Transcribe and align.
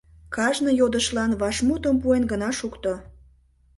Кажне 0.35 0.71
йодышлан 0.79 1.31
вашмутым 1.41 1.95
пуэн 2.01 2.23
гына 2.31 2.49
шукто. 2.59 2.93